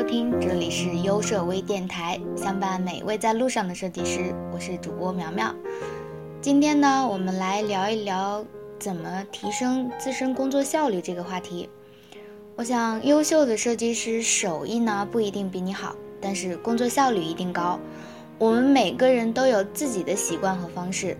[0.00, 4.34] 收听，这里是优设微电台，相伴每一位在路上的设计师。
[4.50, 5.54] 我是主播苗苗。
[6.40, 8.42] 今天呢，我们来聊一聊
[8.78, 11.68] 怎么提升自身工作效率这个话题。
[12.56, 17.78] 我想，优秀的设计师手艺呢不一定比你好，但是工作效率一定高。
[18.38, 21.14] 我们每个人都有自己的习惯和方式，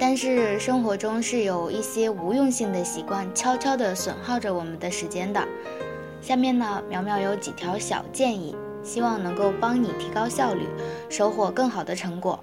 [0.00, 5.40] 但是生活中是有一些无用性的习惯，悄悄地损耗着我们的时间的。
[6.26, 10.66] 下面呢，苗苗有几条小建议，希望能够帮你提高效率，
[11.08, 12.42] 收获更好的成果，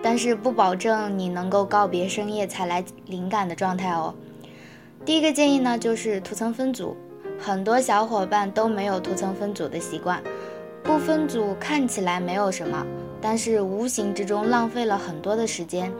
[0.00, 4.14] 但是不保证你能够告别深夜才来灵感的状态哦。
[5.04, 6.96] 第一个建议呢，就是图层分组，
[7.36, 10.22] 很多小伙伴都没有图层分组的习惯，
[10.84, 12.86] 不分组看起来没有什么，
[13.20, 15.92] 但是无形之中浪费了很多的时间。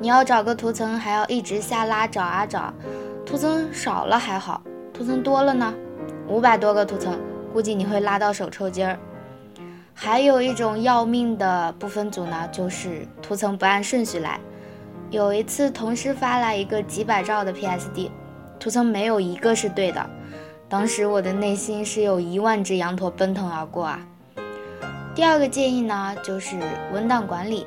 [0.00, 2.72] 你要找个图层，还要一直下拉找啊找，
[3.26, 4.62] 图层少了还好，
[4.94, 5.74] 图层多了呢？
[6.32, 7.20] 五百多个图层，
[7.52, 8.98] 估计你会拉到手抽筋儿。
[9.92, 14.40] 还有一种要命的不分组呢，就是图层不按顺序来。
[15.10, 18.08] 有一次，同事发来一个几百兆的 PSD，
[18.58, 20.08] 图层没有一个是对的。
[20.70, 24.00] 当时我的内心是有一万只羊驼奔腾而过啊。
[25.14, 26.56] 第二个建议呢，就是
[26.94, 27.66] 文档管理。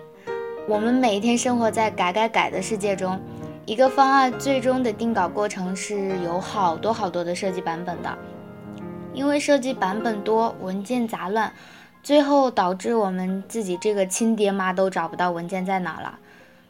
[0.67, 3.19] 我们每天生活在改改改的世界中，
[3.67, 8.17] 一个方案最终的定稿过程是有好多好多的设计版本的。
[9.15, 11.51] 因为设计版本多，文件杂乱，
[12.03, 16.19] 最后导致我们自己这个亲爹妈都找不到文件在哪了。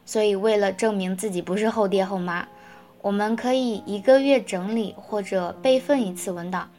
[0.06, 2.48] 所以为了证明自己不是后爹后妈，
[3.02, 6.70] 我们可以一个月整理或者备份一次文档。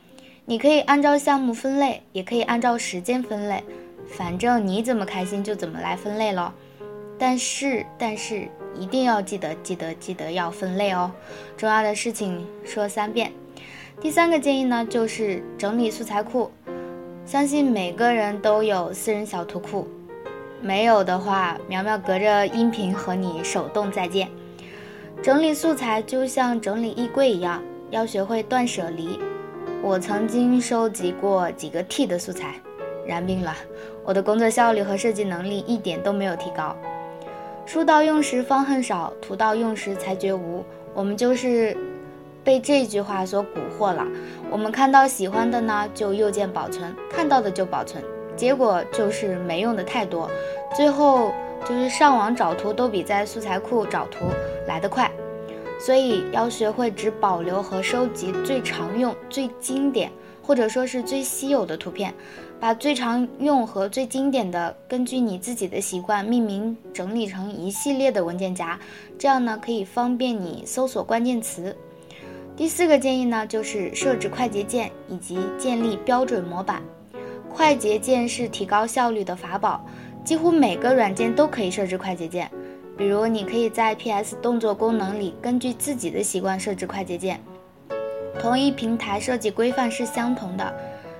[0.44, 3.64] 你可以按照项目分类，也可以按照时间分类，
[4.09, 6.53] 反正你怎么开心就怎么来分类咯。
[7.19, 8.47] 但是，但是
[8.78, 11.11] 一定要记得，记得，记得要分类哦。
[11.56, 13.33] 重要的事情说三遍。
[13.98, 16.50] 第三个建议呢，就是整理素材库。
[17.25, 19.88] 相信每个人都有私人小图库，
[20.60, 24.28] 没有的话，苗苗隔着音频和你手动再见。
[25.22, 29.19] 整理素材就像整理衣柜一样，要学会断舍离。
[29.82, 32.54] 我曾经收集过几个 T 的素材，
[33.06, 33.56] 然病了，
[34.04, 36.76] 我的工作效率和设计能力一点都没有提高。
[37.65, 40.62] 书到用时方恨少，图到用时才觉无。
[40.93, 41.75] 我们就是。
[42.46, 44.06] 被这句话所蛊惑了，
[44.52, 48.00] 我们看到喜欢的呢，就右键保存，看到的就保存，
[48.36, 50.30] 结果就是没用的太多，
[50.76, 51.32] 最后
[51.68, 54.26] 就是上网找图都比在素材库找图
[54.68, 55.10] 来得快，
[55.80, 60.08] 所以要学会只保留和收集最常用、最经典，
[60.40, 62.14] 或者说是最稀有的图片，
[62.60, 68.78] 把最常用和最经典的根据你自己的习惯命名整理成一系列的文件夹，
[69.18, 71.76] 这样呢可以方便你搜索关键词。
[72.56, 76.83] 第四个建议呢，就是设置快捷键以及建立标准模板。
[77.50, 79.84] 快捷键是提高效率的法宝，
[80.25, 82.50] 几乎每个软件都可以设置快捷键。
[82.97, 87.39] 比如，你可以在 PS 动作功能里根据自己的习惯设置快捷键。
[88.41, 90.75] 同一平台设计规范是相同的，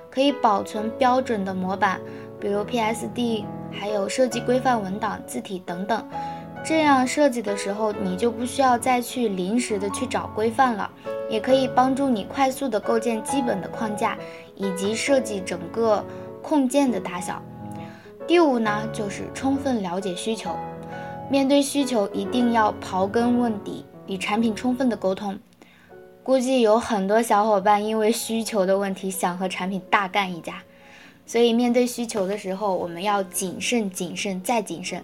[0.09, 2.01] 可以保存标准的模板，
[2.39, 6.03] 比如 PSD，还有设计规范文档、字体等等。
[6.65, 10.89] 这样设计的时候，你就不需要再去临时的去找规范了。
[11.29, 14.17] 也可以帮助你快速的构建基本的框架，
[14.55, 16.03] 以及设计整个
[16.41, 17.41] 控件的大小。
[18.25, 20.55] 第五呢，就是充分了解需求。
[21.29, 25.37] 面对需求，一定要刨根问底，与产品充分的沟通。
[26.23, 30.63] 估计有很多小伙伴因为需求的问题，想和产品大干一架。
[31.25, 35.03] 所以面对需求的时候，我们要谨慎、谨慎再谨慎，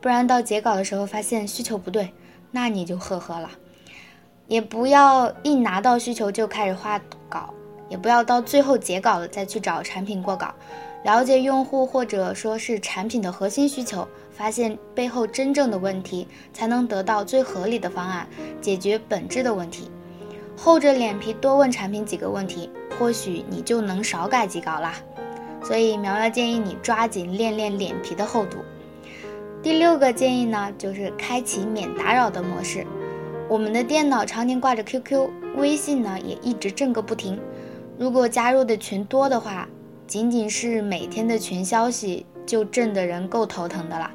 [0.00, 2.12] 不然到截稿的时候发现需求不对，
[2.50, 3.50] 那你就呵呵了。
[4.50, 7.54] 也不要一拿到需求就开始画稿，
[7.88, 10.52] 也不要到最后截稿了再去找产品过稿。
[11.04, 18.26] 了解用户或者说是产品的核心需求，发现背后真正的问题，才能得到最合理的方案，
[18.60, 19.88] 解决本质的问题。
[20.56, 22.68] 厚着脸皮多问产品几个问题，
[22.98, 24.94] 或许你就能少改几稿啦。
[25.62, 28.58] 所以苗苗建议你抓紧练练脸皮的厚度。
[29.62, 32.84] 第六个建议呢，就是开启免打扰的模式。
[33.50, 37.36] 我们的电脑常年挂着 QQ、微信呢，也一直震个不停。
[37.98, 39.68] 如果加入的群多的话，
[40.06, 44.08] 仅仅是每天的群消息就震得人够头疼的了。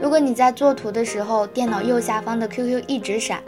[0.00, 3.42] 如果你在做图的时候，电脑右下方的 QQ 一直闪，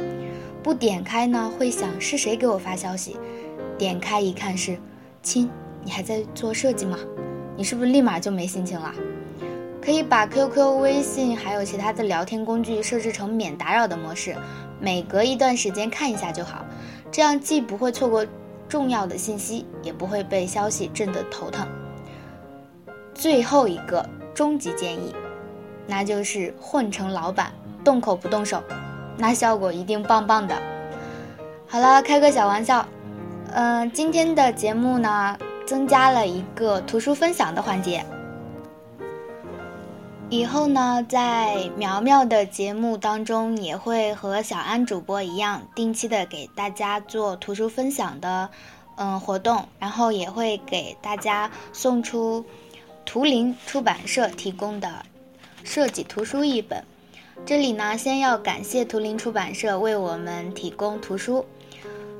[0.64, 3.16] 不点开呢，会想是谁给我发消息？
[3.78, 4.76] 点开一看是，
[5.22, 5.48] 亲，
[5.84, 6.98] 你还在做设计吗？
[7.56, 8.92] 你是不是立马就没心情了？
[9.90, 14.36] 可以把 QQ、微信还有其他的聊天工具设置成免打扰的模式，
[14.78, 16.64] 每隔一段时间看一下就好。
[17.10, 18.24] 这样既不会错过
[18.68, 21.66] 重要的信息，也不会被消息震得头疼。
[23.12, 25.12] 最后一个终极建议，
[25.88, 27.50] 那就是混成老板，
[27.82, 28.62] 动口不动手，
[29.18, 30.54] 那效果一定棒棒的。
[31.66, 32.86] 好了，开个小玩笑，
[33.54, 38.04] 嗯，今天的节目呢，增加了一个图书分享的环节。
[40.30, 48.48] 以后呢，在苗苗的节目当中，也会和小安主播一样，定期的给大家做图书分享的，
[48.94, 52.44] 嗯，活动，然后也会给大家送出
[53.04, 55.04] 图灵出版社提供的
[55.64, 56.84] 设计图书一本。
[57.44, 61.44] 这里呢，先要感谢图灵出版社为我们提供图书。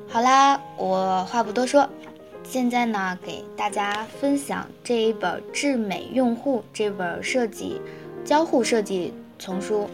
[0.09, 1.89] 好啦，我话不多说，
[2.43, 7.81] 现在呢，给大家分享这一本《智美用户》这本设计。
[8.25, 9.89] 交互设计丛书，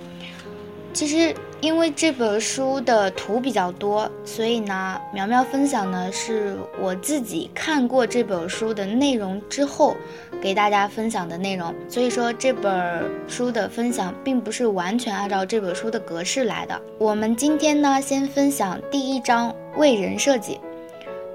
[0.93, 9.96] 其实因为这本书的图比较多，所以呢，苗苗分享呢是我自己看过这本书的内容之后，
[10.40, 11.75] 给大家分享的内容。
[11.88, 16.81] 所以说这本书的分享并不是完全按照这本书的格式来的。
[16.99, 20.61] 我们今天呢，先分享第一章为人设计。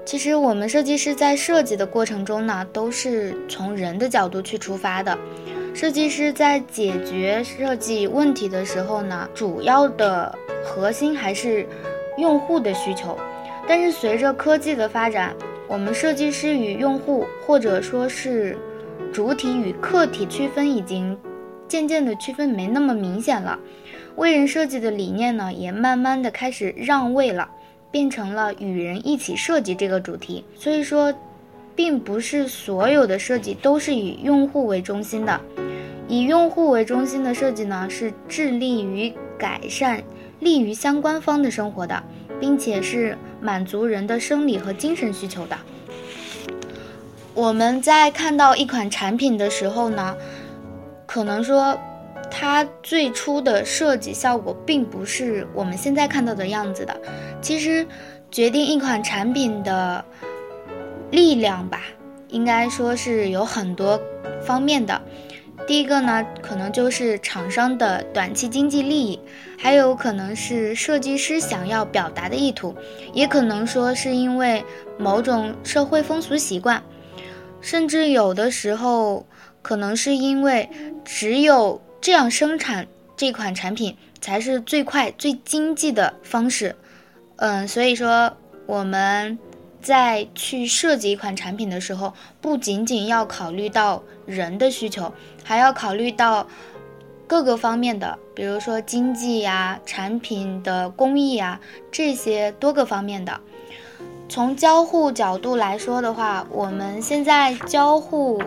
[0.04, 5.16] 其实我们设计师在设计的过程中呢，都是从人的角度去出发的。
[5.74, 10.32] 设计师在解决设计问题的时候呢，主要的
[10.62, 11.66] 核心还是
[12.18, 13.18] 用户的需求。
[13.66, 15.34] 但是随着科技的发展，
[15.66, 18.56] 我们设计师与用户，或者说是
[19.12, 21.18] 主体与客体区分，已经
[21.66, 23.58] 渐渐的区分没那么明显了。
[24.16, 27.48] 为人设计的理念呢，也慢慢的开始让位了，
[27.90, 30.44] 变成了与人一起设计这个主题。
[30.54, 31.12] 所以说。
[31.74, 35.40] 并不是所有的设计都是以用户为中心的，
[36.06, 40.02] 以用户为中心的设计呢，是致力于改善
[40.40, 42.02] 利于相关方的生活的，
[42.38, 45.56] 并且是满足人的生理和精神需求的。
[47.34, 50.14] 我们在看到一款产品的时候呢，
[51.06, 51.78] 可能说
[52.30, 56.94] 它最初的设计效果并不是我们现在看到的样子的。
[57.40, 57.86] 其实，
[58.30, 60.04] 决定一款产品的。
[61.12, 61.82] 力量吧，
[62.28, 64.00] 应该说是有很多
[64.42, 65.00] 方面的。
[65.66, 69.20] 第一个呢，可能就是厂商的短期经济利益，
[69.56, 72.74] 还有可能是设计师想要表达的意图，
[73.12, 74.64] 也可能说是因为
[74.98, 76.82] 某种社会风俗习惯，
[77.60, 79.24] 甚至有的时候
[79.60, 80.68] 可能是因为
[81.04, 86.74] 只有这样生产这款产品才是最快最经济的方式。
[87.36, 88.36] 嗯，所以说
[88.66, 89.38] 我们。
[89.82, 95.12] 在去设计一款产品的时候，不仅仅要考虑到人的需求，
[95.42, 96.46] 还要考虑到
[97.26, 103.40] 各个方面的，比如说经济呀、产品的工艺啊这些多个方面的。
[104.28, 108.40] 从交互角度来说的话，我们现在交互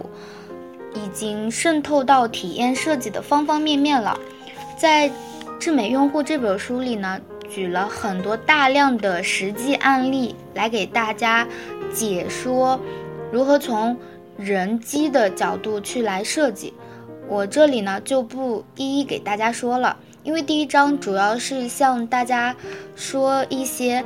[0.94, 4.18] 已经渗透到体验设计的方方面面了。
[4.78, 5.10] 在
[5.60, 7.20] 《智美用户》这本书里呢。
[7.50, 11.48] 举了很多大量的实际案例来给大家
[11.94, 12.80] 解说
[13.32, 13.98] 如何从
[14.38, 16.74] 人机的角度去来设计。
[17.28, 22.56] 我这里呢就不一一给大家说了，因为第一章主要是向大家
[22.96, 24.04] 说一些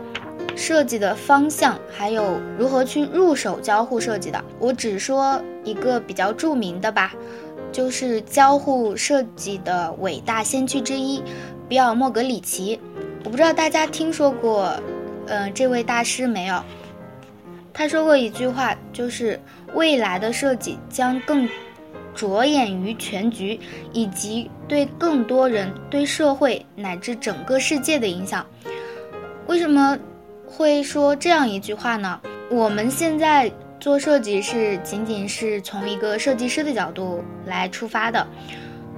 [0.55, 4.41] 设计的方向，还有如何去入手交互设计的。
[4.57, 7.13] 我只说一个比较著名的吧，
[7.73, 11.21] 就是交互设计的伟大先驱之一——
[11.67, 12.79] 比尔·莫格里奇。
[13.23, 14.73] 我不知道大家听说过，
[15.27, 16.63] 嗯，这位大师没有？
[17.73, 19.39] 他说过一句话，就是
[19.73, 21.47] 未来的设计将更
[22.15, 23.59] 着眼于全局，
[23.93, 28.45] 以及对更多人、对社会乃至整个世界的影响。
[29.47, 29.97] 为什么
[30.45, 32.19] 会说这样一句话呢？
[32.49, 38.25] 我们现在做设计是仅仅是从一个设计师的角度来出发的，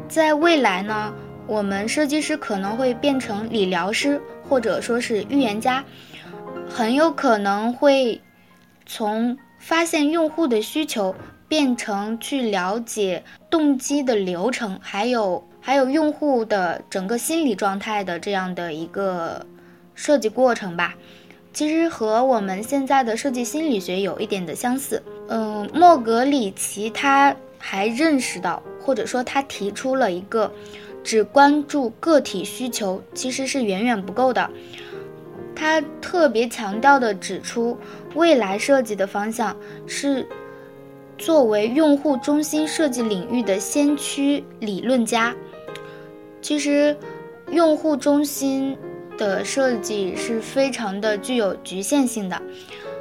[0.07, 1.13] 在未来呢？
[1.51, 5.83] 我们设计师可能会变成理疗师，或者说是预言家，
[6.69, 8.21] 很有可能会
[8.85, 11.13] 从发现用户的需求
[11.49, 19.45] 变成去了解动机的流程，还有还有用户的整个心理状态的这样的一个
[19.93, 20.95] 设计过程吧。
[21.51, 25.03] 其实和我们现在的设计心理学有一点的相似。
[25.27, 30.51] 嗯，莫格里奇他还认识到，或者说他提出了一个。
[31.03, 34.47] 只关注个体需求其实是远远不够的。
[35.55, 37.75] 他特别强调的指出，
[38.13, 39.57] 未来设计的方向
[39.87, 40.27] 是
[41.17, 45.35] 作为用户中心设计领域的先驱理论家。
[46.39, 46.95] 其实，
[47.49, 48.77] 用户中心
[49.17, 52.39] 的设计是非常的具有局限性的。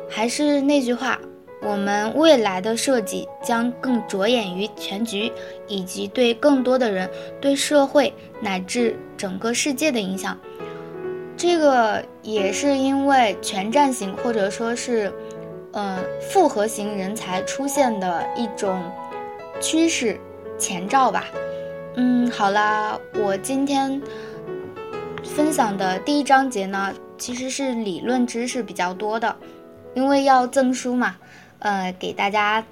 [0.08, 1.20] 还是那句话，
[1.62, 5.30] 我们未来的设计将更着眼于全局，
[5.68, 7.08] 以及对更多的人、
[7.40, 10.38] 对社会乃至整个世界的影响。
[11.36, 15.12] 这个也是因为全站型或者说是，
[15.72, 15.98] 呃，
[16.30, 18.82] 复合型人才出现的一种
[19.60, 20.18] 趋势
[20.58, 21.26] 前兆吧。
[21.96, 24.00] 嗯，好啦，我今天
[25.24, 29.36] 分享的第一章节呢，其实是理论知识比较多的，
[29.94, 31.16] 因为要赠书嘛。
[31.60, 32.62] 呃，给大家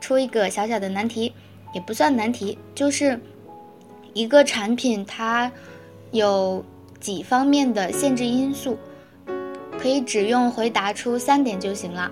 [0.00, 1.32] 出一个小小的难题，
[1.72, 3.18] 也不算难题，就是
[4.12, 5.50] 一个产品它
[6.10, 6.64] 有
[7.00, 8.76] 几方面的限制因素，
[9.78, 12.10] 可以只用回答出三点就行了。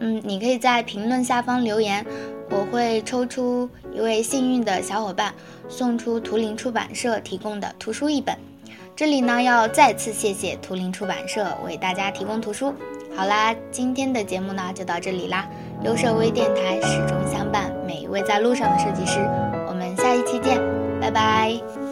[0.00, 2.06] 嗯，你可以在评论下方留言，
[2.50, 5.34] 我会抽出一位幸运的小伙伴，
[5.68, 8.36] 送出图灵出版社提供的图书一本。
[8.94, 12.74] 这里呢，要再次谢谢图灵出版社为大家提供图书。
[13.16, 15.48] 好啦，今天的节目呢就到这里啦。
[15.82, 19.20] 优设微电台始终相伴每一位在路上的设计师，
[19.68, 20.60] 我们下一期见，
[21.00, 21.87] 拜拜。